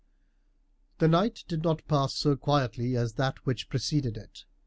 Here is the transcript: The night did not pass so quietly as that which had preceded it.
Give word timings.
The 0.97 1.07
night 1.07 1.43
did 1.47 1.61
not 1.61 1.87
pass 1.87 2.15
so 2.15 2.35
quietly 2.35 2.95
as 2.97 3.13
that 3.13 3.45
which 3.45 3.65
had 3.65 3.69
preceded 3.69 4.17
it. 4.17 4.45